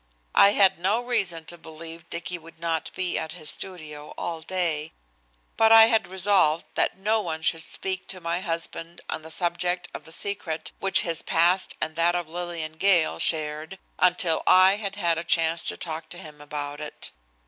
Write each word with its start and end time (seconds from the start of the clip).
I 0.33 0.53
had 0.53 0.79
no 0.79 0.99
reason 1.05 1.45
to 1.45 1.59
believe 1.59 2.09
Dicky 2.09 2.39
would 2.39 2.57
not 2.59 2.89
be 2.95 3.19
at 3.19 3.33
his 3.33 3.51
studio 3.51 4.15
all 4.17 4.41
day, 4.41 4.93
but 5.57 5.71
I 5.71 5.85
had 5.85 6.07
resolved 6.07 6.65
that 6.73 6.97
no 6.97 7.21
one 7.21 7.43
should 7.43 7.61
speak 7.61 8.07
to 8.07 8.19
my 8.19 8.39
husband 8.39 9.01
on 9.11 9.21
the 9.21 9.29
subject 9.29 9.87
of 9.93 10.05
the 10.05 10.11
secret 10.11 10.71
which 10.79 11.01
his 11.01 11.21
past 11.21 11.75
and 11.79 11.95
that 11.97 12.15
of 12.15 12.27
Lillian 12.27 12.77
Gale 12.77 13.19
shared 13.19 13.77
until 13.99 14.41
I 14.47 14.77
had 14.77 14.95
had 14.95 15.19
a 15.19 15.23
chance 15.23 15.65
to 15.65 15.77
talk 15.77 16.09
to 16.09 16.17
him 16.17 16.41
about 16.41 16.79
it. 16.81 17.11